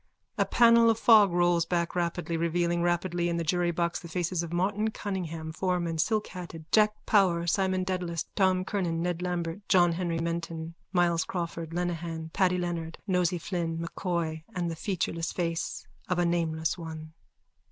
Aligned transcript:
_(A 0.39 0.49
panel 0.49 0.89
of 0.89 0.97
fog 0.97 1.31
rolls 1.31 1.63
back 1.67 1.93
rapidly, 1.95 2.35
revealing 2.35 2.81
rapidly 2.81 3.29
in 3.29 3.37
the 3.37 3.43
jurybox 3.43 3.99
the 3.99 4.07
faces 4.07 4.41
of 4.41 4.51
Martin 4.51 4.89
Cunningham, 4.89 5.51
foreman, 5.51 5.97
silkhatted, 5.99 6.65
Jack 6.71 6.95
Power, 7.05 7.45
Simon 7.45 7.83
Dedalus, 7.83 8.25
Tom 8.35 8.65
Kernan, 8.65 9.03
Ned 9.03 9.21
Lambert, 9.21 9.61
John 9.69 9.91
Henry 9.91 10.17
Menton, 10.17 10.73
Myles 10.91 11.23
Crawford, 11.23 11.71
Lenehan, 11.71 12.31
Paddy 12.33 12.57
Leonard, 12.57 12.97
Nosey 13.05 13.37
Flynn, 13.37 13.77
M'Coy 13.79 14.43
and 14.55 14.71
the 14.71 14.75
featureless 14.75 15.31
face 15.31 15.85
of 16.09 16.17
a 16.17 16.25
Nameless 16.25 16.79
One.) 16.79 17.13